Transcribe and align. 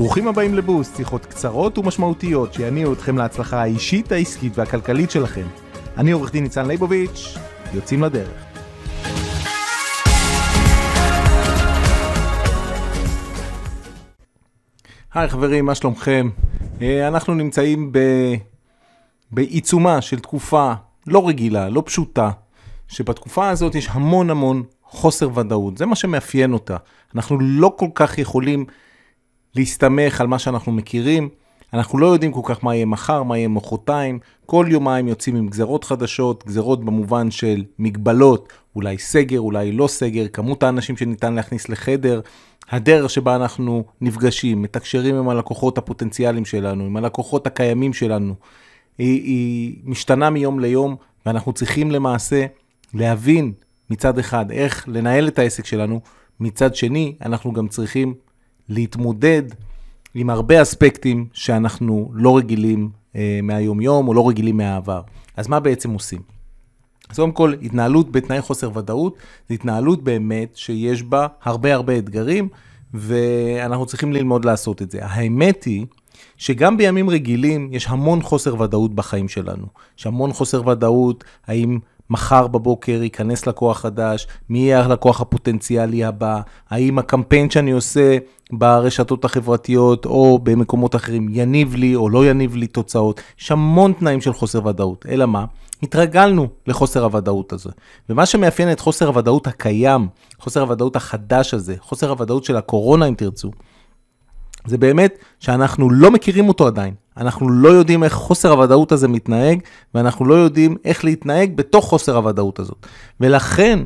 ברוכים 0.00 0.28
הבאים 0.28 0.54
לבוסט, 0.54 0.96
שיחות 0.96 1.26
קצרות 1.26 1.78
ומשמעותיות 1.78 2.54
שיניעו 2.54 2.92
אתכם 2.92 3.18
להצלחה 3.18 3.62
האישית, 3.62 4.12
העסקית 4.12 4.58
והכלכלית 4.58 5.10
שלכם. 5.10 5.46
אני 5.96 6.10
עורך 6.10 6.32
דין 6.32 6.42
ניצן 6.42 6.66
ליבוביץ', 6.66 7.38
יוצאים 7.74 8.02
לדרך. 8.02 8.44
היי 15.14 15.28
חברים, 15.28 15.66
מה 15.66 15.74
שלומכם? 15.74 16.28
אה, 16.82 17.08
אנחנו 17.08 17.34
נמצאים 17.34 17.92
ב... 17.92 17.98
בעיצומה 19.30 20.00
של 20.00 20.20
תקופה 20.20 20.72
לא 21.06 21.28
רגילה, 21.28 21.68
לא 21.68 21.82
פשוטה, 21.86 22.30
שבתקופה 22.88 23.48
הזאת 23.48 23.74
יש 23.74 23.88
המון 23.90 24.30
המון 24.30 24.62
חוסר 24.84 25.38
ודאות, 25.38 25.78
זה 25.78 25.86
מה 25.86 25.96
שמאפיין 25.96 26.52
אותה. 26.52 26.76
אנחנו 27.14 27.38
לא 27.40 27.74
כל 27.78 27.88
כך 27.94 28.18
יכולים 28.18 28.64
להסתמך 29.54 30.20
על 30.20 30.26
מה 30.26 30.38
שאנחנו 30.38 30.72
מכירים, 30.72 31.28
אנחנו 31.72 31.98
לא 31.98 32.06
יודעים 32.06 32.32
כל 32.32 32.40
כך 32.44 32.64
מה 32.64 32.74
יהיה 32.74 32.86
מחר, 32.86 33.22
מה 33.22 33.38
יהיה 33.38 33.48
מחרתיים, 33.48 34.18
כל 34.46 34.66
יומיים 34.68 35.08
יוצאים 35.08 35.36
עם 35.36 35.48
גזרות 35.48 35.84
חדשות, 35.84 36.44
גזרות 36.46 36.84
במובן 36.84 37.30
של 37.30 37.64
מגבלות, 37.78 38.52
אולי 38.76 38.98
סגר, 38.98 39.40
אולי 39.40 39.72
לא 39.72 39.86
סגר, 39.86 40.28
כמות 40.28 40.62
האנשים 40.62 40.96
שניתן 40.96 41.34
להכניס 41.34 41.68
לחדר, 41.68 42.20
הדרך 42.70 43.10
שבה 43.10 43.36
אנחנו 43.36 43.84
נפגשים, 44.00 44.62
מתקשרים 44.62 45.14
עם 45.14 45.28
הלקוחות 45.28 45.78
הפוטנציאליים 45.78 46.44
שלנו, 46.44 46.84
עם 46.84 46.96
הלקוחות 46.96 47.46
הקיימים 47.46 47.92
שלנו, 47.92 48.34
היא, 48.98 49.22
היא 49.22 49.76
משתנה 49.84 50.30
מיום 50.30 50.60
ליום, 50.60 50.96
ואנחנו 51.26 51.52
צריכים 51.52 51.90
למעשה 51.90 52.46
להבין 52.94 53.52
מצד 53.90 54.18
אחד 54.18 54.50
איך 54.50 54.88
לנהל 54.88 55.28
את 55.28 55.38
העסק 55.38 55.66
שלנו, 55.66 56.00
מצד 56.40 56.74
שני 56.74 57.14
אנחנו 57.22 57.52
גם 57.52 57.68
צריכים 57.68 58.14
להתמודד 58.70 59.42
עם 60.14 60.30
הרבה 60.30 60.62
אספקטים 60.62 61.26
שאנחנו 61.32 62.10
לא 62.14 62.36
רגילים 62.36 62.90
אה, 63.16 63.40
מהיום-יום 63.42 64.08
או 64.08 64.14
לא 64.14 64.28
רגילים 64.28 64.56
מהעבר. 64.56 65.00
אז 65.36 65.48
מה 65.48 65.60
בעצם 65.60 65.90
עושים? 65.90 66.20
אז 67.10 67.16
קודם 67.16 67.32
כל, 67.32 67.54
התנהלות 67.62 68.12
בתנאי 68.12 68.40
חוסר 68.40 68.78
ודאות, 68.78 69.16
זו 69.48 69.54
התנהלות 69.54 70.04
באמת 70.04 70.56
שיש 70.56 71.02
בה 71.02 71.26
הרבה 71.42 71.74
הרבה 71.74 71.98
אתגרים, 71.98 72.48
ואנחנו 72.94 73.86
צריכים 73.86 74.12
ללמוד 74.12 74.44
לעשות 74.44 74.82
את 74.82 74.90
זה. 74.90 74.98
האמת 75.02 75.64
היא 75.64 75.86
שגם 76.36 76.76
בימים 76.76 77.10
רגילים 77.10 77.68
יש 77.72 77.86
המון 77.88 78.22
חוסר 78.22 78.60
ודאות 78.60 78.94
בחיים 78.94 79.28
שלנו. 79.28 79.66
יש 79.98 80.06
המון 80.06 80.32
חוסר 80.32 80.68
ודאות, 80.68 81.24
האם 81.46 81.78
מחר 82.10 82.46
בבוקר 82.46 83.02
ייכנס 83.02 83.46
לקוח 83.46 83.80
חדש, 83.80 84.26
מי 84.48 84.58
יהיה 84.58 84.84
הלקוח 84.84 85.20
הפוטנציאלי 85.20 86.04
הבא, 86.04 86.40
האם 86.70 86.98
הקמפיין 86.98 87.50
שאני 87.50 87.70
עושה 87.70 88.18
ברשתות 88.52 89.24
החברתיות 89.24 90.06
או 90.06 90.38
במקומות 90.42 90.96
אחרים 90.96 91.28
יניב 91.30 91.74
לי 91.74 91.94
או 91.94 92.08
לא 92.08 92.26
יניב 92.26 92.56
לי 92.56 92.66
תוצאות. 92.66 93.20
יש 93.40 93.52
המון 93.52 93.92
תנאים 93.92 94.20
של 94.20 94.32
חוסר 94.32 94.66
ודאות, 94.66 95.06
אלא 95.08 95.26
מה? 95.26 95.44
התרגלנו 95.82 96.48
לחוסר 96.66 97.04
הוודאות 97.04 97.52
הזה. 97.52 97.70
ומה 98.10 98.26
שמאפיין 98.26 98.72
את 98.72 98.80
חוסר 98.80 99.06
הוודאות 99.08 99.46
הקיים, 99.46 100.08
חוסר 100.38 100.60
הוודאות 100.60 100.96
החדש 100.96 101.54
הזה, 101.54 101.74
חוסר 101.80 102.10
הוודאות 102.10 102.44
של 102.44 102.56
הקורונה 102.56 103.06
אם 103.06 103.14
תרצו, 103.14 103.50
זה 104.66 104.78
באמת 104.78 105.18
שאנחנו 105.38 105.90
לא 105.90 106.10
מכירים 106.10 106.48
אותו 106.48 106.66
עדיין. 106.66 106.94
אנחנו 107.20 107.48
לא 107.48 107.68
יודעים 107.68 108.04
איך 108.04 108.12
חוסר 108.12 108.50
הוודאות 108.50 108.92
הזה 108.92 109.08
מתנהג, 109.08 109.60
ואנחנו 109.94 110.24
לא 110.24 110.34
יודעים 110.34 110.76
איך 110.84 111.04
להתנהג 111.04 111.56
בתוך 111.56 111.84
חוסר 111.84 112.16
הוודאות 112.16 112.58
הזאת. 112.58 112.86
ולכן, 113.20 113.78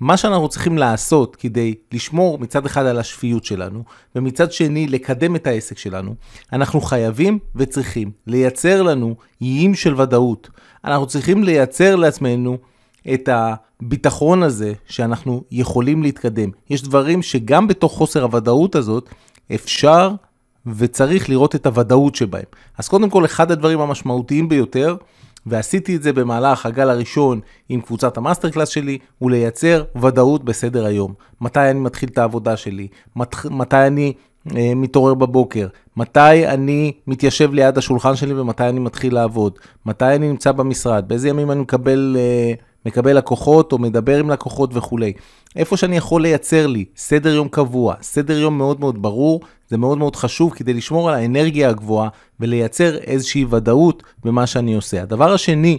מה 0.00 0.16
שאנחנו 0.16 0.48
צריכים 0.48 0.78
לעשות 0.78 1.36
כדי 1.36 1.74
לשמור 1.92 2.38
מצד 2.38 2.66
אחד 2.66 2.86
על 2.86 2.98
השפיות 2.98 3.44
שלנו, 3.44 3.82
ומצד 4.16 4.52
שני 4.52 4.86
לקדם 4.86 5.36
את 5.36 5.46
העסק 5.46 5.78
שלנו, 5.78 6.14
אנחנו 6.52 6.80
חייבים 6.80 7.38
וצריכים 7.56 8.10
לייצר 8.26 8.82
לנו 8.82 9.14
איים 9.42 9.74
של 9.74 10.00
ודאות. 10.00 10.50
אנחנו 10.84 11.06
צריכים 11.06 11.44
לייצר 11.44 11.96
לעצמנו 11.96 12.58
את 13.14 13.28
הביטחון 13.32 14.42
הזה 14.42 14.72
שאנחנו 14.86 15.42
יכולים 15.50 16.02
להתקדם. 16.02 16.50
יש 16.70 16.82
דברים 16.82 17.22
שגם 17.22 17.68
בתוך 17.68 17.92
חוסר 17.92 18.22
הוודאות 18.22 18.74
הזאת, 18.74 19.08
אפשר 19.54 20.10
וצריך 20.76 21.30
לראות 21.30 21.54
את 21.54 21.66
הוודאות 21.66 22.14
שבהם. 22.14 22.44
אז 22.78 22.88
קודם 22.88 23.10
כל, 23.10 23.24
אחד 23.24 23.50
הדברים 23.50 23.80
המשמעותיים 23.80 24.48
ביותר, 24.48 24.96
ועשיתי 25.46 25.96
את 25.96 26.02
זה 26.02 26.12
במהלך 26.12 26.66
הגל 26.66 26.90
הראשון 26.90 27.40
עם 27.68 27.80
קבוצת 27.80 28.16
ה 28.16 28.21
master 28.21 28.50
class 28.50 28.68
שלי, 28.68 28.98
הוא 29.18 29.30
לייצר 29.30 29.84
ודאות 30.00 30.44
בסדר 30.44 30.84
היום. 30.86 31.14
מתי 31.40 31.70
אני 31.70 31.80
מתחיל 31.80 32.08
את 32.08 32.18
העבודה 32.18 32.56
שלי, 32.56 32.88
מת, 33.16 33.34
מתי 33.50 33.86
אני 33.86 34.12
אה, 34.56 34.72
מתעורר 34.76 35.14
בבוקר, 35.14 35.66
מתי 35.96 36.46
אני 36.46 36.92
מתיישב 37.06 37.52
ליד 37.52 37.78
השולחן 37.78 38.16
שלי 38.16 38.34
ומתי 38.34 38.68
אני 38.68 38.80
מתחיל 38.80 39.14
לעבוד, 39.14 39.58
מתי 39.86 40.04
אני 40.04 40.28
נמצא 40.28 40.52
במשרד, 40.52 41.08
באיזה 41.08 41.28
ימים 41.28 41.50
אני 41.50 41.60
מקבל... 41.60 42.16
אה, 42.18 42.67
מקבל 42.86 43.16
לקוחות 43.16 43.72
או 43.72 43.78
מדבר 43.78 44.18
עם 44.18 44.30
לקוחות 44.30 44.70
וכולי. 44.72 45.12
איפה 45.56 45.76
שאני 45.76 45.96
יכול 45.96 46.22
לייצר 46.22 46.66
לי 46.66 46.84
סדר 46.96 47.34
יום 47.34 47.48
קבוע, 47.48 47.94
סדר 48.02 48.38
יום 48.38 48.58
מאוד 48.58 48.80
מאוד 48.80 49.02
ברור, 49.02 49.40
זה 49.68 49.76
מאוד 49.76 49.98
מאוד 49.98 50.16
חשוב 50.16 50.52
כדי 50.54 50.74
לשמור 50.74 51.08
על 51.10 51.14
האנרגיה 51.14 51.68
הגבוהה 51.68 52.08
ולייצר 52.40 52.96
איזושהי 52.96 53.44
ודאות 53.50 54.02
במה 54.24 54.46
שאני 54.46 54.74
עושה. 54.74 55.02
הדבר 55.02 55.32
השני, 55.32 55.78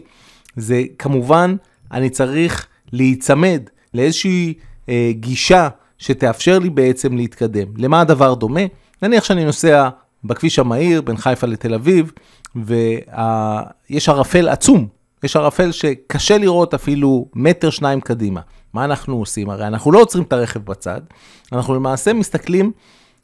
זה 0.56 0.84
כמובן, 0.98 1.56
אני 1.92 2.10
צריך 2.10 2.68
להיצמד 2.92 3.62
לאיזושהי 3.94 4.54
אה, 4.90 5.12
גישה 5.14 5.70
שתאפשר 5.98 6.60
לי 6.60 6.70
בעצם 6.70 7.18
להתקדם. 7.18 7.68
למה 7.78 8.02
הדבר 8.02 8.34
דומה? 8.34 8.62
נניח 9.02 9.24
שאני 9.24 9.46
נוסע 9.46 9.90
בכביש 10.24 10.60
המהיר 10.60 11.02
בין 11.02 11.18
חיפה 11.18 11.48
לתל 11.48 11.74
אביב, 11.74 12.12
ויש 12.56 14.10
ערפל 14.10 14.50
עצום 14.50 14.88
יש 15.24 15.36
ערפל 15.36 15.72
שקשה 15.72 16.38
לראות 16.38 16.74
אפילו 16.74 17.26
מטר 17.36 17.70
שניים 17.70 18.02
קדימה. 18.02 18.42
מה 18.74 18.86
אנחנו 18.86 19.18
עושים? 19.18 19.50
הרי 19.50 19.68
אנחנו 19.68 19.92
לא 19.92 20.02
עוצרים 20.02 20.24
את 20.24 20.34
הרכב 20.34 20.60
בצד, 20.60 21.02
אנחנו 21.52 21.76
למעשה 21.76 22.14
מסתכלים 22.14 22.72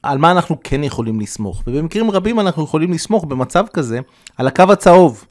על 0.03 0.17
מה 0.17 0.31
אנחנו 0.31 0.57
כן 0.63 0.83
יכולים 0.83 1.19
לסמוך. 1.19 1.63
ובמקרים 1.67 2.11
רבים 2.11 2.39
אנחנו 2.39 2.63
יכולים 2.63 2.93
לסמוך 2.93 3.25
במצב 3.25 3.65
כזה 3.73 3.99
על 4.37 4.47
הקו 4.47 4.63
הצהוב. 4.71 5.25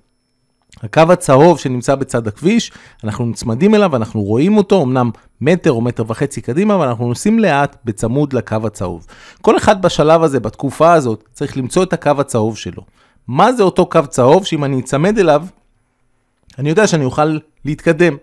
הקו 0.82 1.03
הצהוב 1.12 1.58
שנמצא 1.58 1.94
בצד 1.94 2.28
הכביש, 2.28 2.72
אנחנו 3.04 3.26
נצמדים 3.26 3.74
אליו, 3.74 3.97
אנחנו 3.97 4.22
רואים 4.22 4.56
אותו, 4.56 4.82
אמנם 4.82 5.10
מטר 5.41 5.72
או 5.72 5.80
מטר 5.80 6.04
וחצי 6.08 6.41
קדימה, 6.41 6.74
אבל 6.74 6.88
אנחנו 6.88 7.08
נוסעים 7.08 7.38
לאט 7.38 7.76
בצמוד 7.84 8.32
לקו 8.32 8.56
הצהוב. 8.64 9.06
כל 9.42 9.56
אחד 9.56 9.82
בשלב 9.82 10.22
הזה, 10.22 10.41
בתקופה 10.41 10.92
הזאת, 10.92 11.24
צריך 11.32 11.56
למצוא 11.56 11.82
את 11.82 11.92
הקו 11.92 12.10
הצהוב 12.19 12.56
שלו. 12.56 12.82
מה 13.28 13.53
זה 13.53 13.62
אותו 13.62 13.86
קו 13.86 14.00
צהוב 14.08 14.44
שאם 14.44 14.64
אני 14.64 14.80
אצמד 14.80 15.19
אליו, 15.19 15.47
אני 16.59 16.69
יודע 16.69 16.87
שאני 16.87 17.04
אוכל 17.04 17.38
להתקדם. 17.65 18.16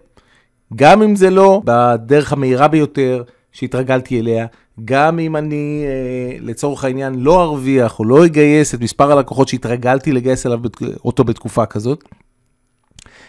גם 0.75 1.02
אם 1.02 1.16
זה 1.16 1.30
לא 1.30 1.62
בדרך 1.66 2.34
המהירה 2.34 2.68
ביותר 2.68 3.24
שהתרגלתי 3.52 4.19
אליה, 4.19 4.46
גם 4.86 5.19
אם 5.19 5.36
אני 5.36 5.84
אה, 5.86 6.38
לצורך 6.40 6.84
העניין 6.84 7.16
לא 7.19 7.44
ארוויח 7.44 8.00
או 8.00 8.06
לא 8.06 8.25
אגייס 8.25 8.75
את 8.75 8.81
מספר 8.81 9.12
הלקוחות 9.12 9.47
שהתרגלתי 9.47 10.12
לגייס 10.12 10.46
אליו 10.46 10.59
אותו 11.06 11.24
בתקופה 11.24 11.66
כזאת, 11.66 12.03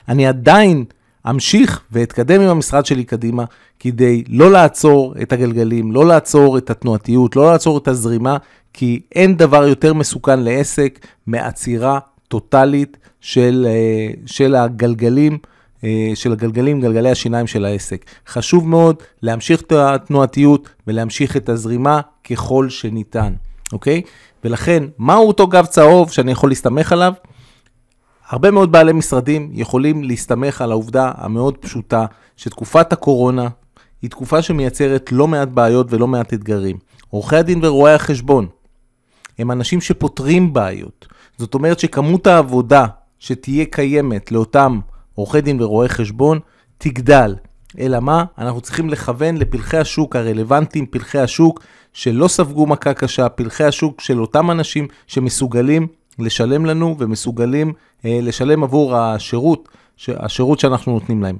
אני 0.08 0.26
עדיין 0.26 0.84
אמשיך 1.30 1.80
ואתקדם 1.92 2.40
עם 2.40 2.48
המשרד 2.48 2.86
שלי 2.86 3.04
קדימה 3.04 3.44
כדי 3.80 4.24
לא 4.28 4.50
לעצור 4.50 5.14
את 5.22 5.32
הגלגלים, 5.32 5.92
לא 5.92 6.06
לעצור 6.06 6.58
את 6.58 6.70
התנועתיות, 6.70 7.36
לא 7.36 7.52
לעצור 7.52 7.78
את 7.78 7.88
הזרימה, 7.88 8.36
כי 8.72 9.00
אין 9.14 9.36
דבר 9.36 9.66
יותר 9.66 9.94
מסוכן 9.94 10.40
לעסק 10.40 11.06
מעצירה 11.26 11.98
טוטאלית 12.32 12.96
של, 13.20 13.66
אה, 13.68 14.14
של 14.26 14.54
הגלגלים, 14.54 15.38
אה, 15.84 16.10
של 16.14 16.32
הגלגלים, 16.32 16.80
גלגלי 16.80 17.10
השיניים 17.10 17.46
של 17.46 17.64
העסק. 17.64 18.04
חשוב 18.28 18.68
מאוד 18.68 18.96
להמשיך 19.22 19.60
את 19.60 19.72
התנועתיות 19.72 20.68
ולהמשיך 20.86 21.36
את 21.36 21.48
הזרימה 21.48 22.00
ככל 22.30 22.68
שניתן, 22.68 23.32
אוקיי? 23.72 24.02
ולכן, 24.44 24.84
מהו 24.98 25.28
אותו 25.28 25.46
גב 25.46 25.66
צהוב 25.66 26.10
שאני 26.10 26.32
יכול 26.32 26.50
להסתמך 26.50 26.92
עליו? 26.92 27.12
הרבה 28.28 28.50
מאוד 28.50 28.72
בעלי 28.72 28.92
משרדים 28.92 29.50
יכולים 29.52 30.04
להסתמך 30.04 30.60
על 30.60 30.70
העובדה 30.70 31.12
המאוד 31.16 31.58
פשוטה 31.58 32.06
שתקופת 32.36 32.92
הקורונה 32.92 33.48
היא 34.02 34.10
תקופה 34.10 34.42
שמייצרת 34.42 35.12
לא 35.12 35.28
מעט 35.28 35.48
בעיות 35.48 35.86
ולא 35.90 36.08
מעט 36.08 36.34
אתגרים. 36.34 36.78
עורכי 37.10 37.36
הדין 37.36 37.64
ורואי 37.64 37.92
החשבון 37.92 38.46
הם 39.38 39.50
אנשים 39.50 39.80
שפותרים 39.80 40.52
בעיות. 40.52 41.06
זאת 41.38 41.54
אומרת 41.54 41.78
שכמות 41.78 42.26
העבודה 42.26 42.86
שתהיה 43.18 43.64
קיימת 43.64 44.32
לאותם 44.32 44.80
עורכי 45.14 45.40
דין 45.40 45.62
ורואי 45.62 45.88
חשבון 45.88 46.40
תגדל. 46.78 47.34
אלא 47.78 48.00
מה? 48.00 48.24
אנחנו 48.38 48.60
צריכים 48.60 48.90
לכוון 48.90 49.36
לפלחי 49.36 49.76
השוק 49.76 50.16
הרלוונטיים, 50.16 50.86
פלחי 50.86 51.18
השוק 51.18 51.60
שלא 51.92 52.28
ספגו 52.28 52.66
מכה 52.66 52.94
קשה, 52.94 53.28
פלחי 53.28 53.64
השוק 53.64 54.00
של 54.00 54.20
אותם 54.20 54.50
אנשים 54.50 54.88
שמסוגלים 55.06 55.86
לשלם 56.18 56.66
לנו 56.66 56.96
ומסוגלים 56.98 57.72
אה, 58.04 58.18
לשלם 58.22 58.64
עבור 58.64 58.96
השירות, 58.96 59.68
השירות 60.08 60.60
שאנחנו 60.60 60.92
נותנים 60.92 61.22
להם. 61.22 61.36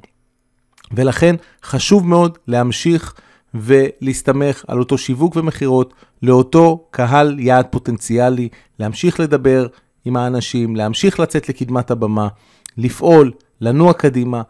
ולכן 0.93 1.37
חשוב 1.65 2.07
מאוד 2.07 2.39
להמשיך 2.49 3.15
ולהסתמך 3.55 4.65
על 4.69 4.79
אותו 4.79 4.99
שיווק 4.99 5.37
ומכירות 5.37 5.95
לאותו 6.23 6.85
קהל 6.91 7.41
יעד 7.41 7.67
פוטנציאלי, 7.71 8.49
להמשיך 8.79 9.21
לדבר 9.21 9.67
עם 10.05 10.17
האנשים, 10.17 10.77
להמשיך 10.77 11.21
לצאת 11.21 11.49
לקדמת 11.49 11.91
הבמה, 11.91 12.29
לפעול, 12.79 13.33
לנוע 13.61 13.93
קדימה. 13.93 14.43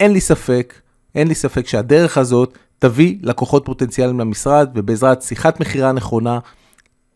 אין 0.00 0.12
לי 0.12 0.20
ספק, 0.20 0.74
אין 1.14 1.28
לי 1.28 1.34
ספק 1.34 1.66
שהדרך 1.66 2.18
הזאת 2.18 2.58
תביא 2.78 3.18
לקוחות 3.22 3.64
פוטנציאליים 3.64 4.20
למשרד, 4.20 4.70
ובעזרת 4.74 5.22
שיחת 5.22 5.60
מכירה 5.60 5.92
נכונה, 5.92 6.38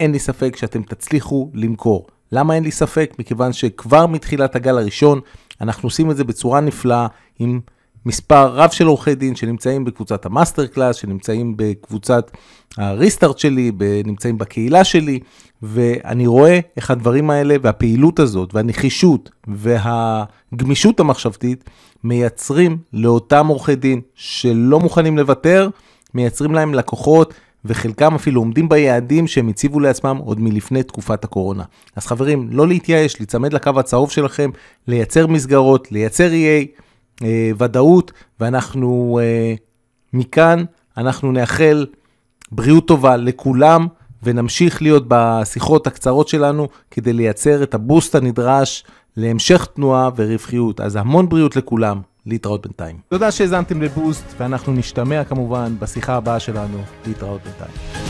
אין 0.01 0.13
לי 0.13 0.19
ספק 0.19 0.57
שאתם 0.57 0.83
תצליחו 0.83 1.51
למכור. 1.55 2.07
למה 2.33 2.55
אין 2.55 2.65
לי 2.65 2.71
ספק? 2.71 3.15
מכיוון 3.19 3.53
שכבר 3.53 4.07
מתחילת 4.07 4.57
הגל 4.57 4.79
הראשון, 4.79 5.21
אנחנו 5.61 5.87
עושים 5.87 6.11
את 6.11 6.17
זה 6.17 6.25
בצורה 6.25 6.61
נפלאה, 6.61 7.07
עם 7.39 7.61
מספר 8.07 8.47
רב 8.55 8.71
של 8.71 8.87
עורכי 8.87 9.15
דין 9.15 9.37
שנמצאים 9.37 9.85
בקבוצת 9.85 10.27
ה 10.27 10.32
master 10.32 10.67
class, 10.67 10.97
שנמצאים 10.97 11.55
בקבוצת 11.57 12.31
ה 12.77 12.84
restart 12.84 13.39
שלי, 13.39 13.73
נמצאים 14.05 14.39
בקהילה 14.39 14.85
שלי, 14.85 15.19
ואני 15.63 16.27
רואה 16.27 16.61
איך 16.77 16.91
הדברים 16.91 17.31
האלה 17.31 17.57
והפעילות 17.63 18.19
הזאת 18.19 18.55
והנחישות 18.55 19.31
והגמישות 19.47 21.01
המחשבתית 21.01 21.65
מייצרים 22.05 22.79
לאותם 22.93 23.47
עורכי 23.47 23.75
דין 23.75 24.01
שלא 24.15 24.81
מוכנים 24.81 25.19
לוותר, 25.19 25.69
מייצרים 26.15 26.55
להם 26.55 26.75
לקוחות. 26.75 27.35
וחלקם 27.65 28.15
אפילו 28.15 28.41
עומדים 28.41 28.69
ביעדים 28.69 29.27
שהם 29.27 29.49
הציבו 29.49 29.81
לעצמם 29.81 30.17
עוד 30.25 30.41
מלפני 30.41 30.83
תקופת 30.83 31.25
הקורונה. 31.25 31.65
אז 31.97 32.07
חברים, 32.07 32.49
לא 32.51 32.69
להתייאש, 32.69 33.21
להיצמד 33.21 33.53
לקו 33.53 33.71
הצהוב 33.77 34.11
שלכם, 34.11 34.51
לייצר 34.89 35.27
מסגרות, 35.27 35.93
לייצר 35.93 36.31
EA, 36.31 36.81
ודאות, 37.59 38.13
ואנחנו 38.41 39.21
אה, 39.23 39.55
מכאן, 40.13 40.65
אנחנו 40.97 41.33
נאחל 41.33 41.87
בריאות 42.53 42.87
טובה 42.89 43.17
לכולם, 43.17 43.87
ונמשיך 44.23 44.83
להיות 44.83 45.05
בשיחות 45.09 45.87
הקצרות 45.87 46.29
שלנו 46.29 46.69
כדי 46.91 47.13
לייצר 47.13 47.63
את 47.63 47.75
הבוסט 47.75 48.15
הנדרש 48.15 48.85
להמשך 49.17 49.67
תנועה 49.75 50.11
ורווחיות. 50.17 50.81
אז 50.81 50.97
המון 50.97 51.29
בריאות 51.29 51.57
לכולם, 51.57 52.01
להתראות 52.27 52.63
בינתיים. 52.63 52.97
תודה 53.09 53.31
שהאזנתם 53.31 53.83
לבוסט, 53.83 54.25
ואנחנו 54.39 54.73
נשתמע 54.73 55.25
כמובן 55.25 55.73
בשיחה 55.79 56.15
הבאה 56.15 56.41
שלנו, 56.41 56.79
להתראות 57.07 57.41
בינתיים. 57.45 58.10